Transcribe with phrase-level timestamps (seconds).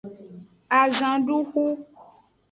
[0.79, 1.65] Azanduxu.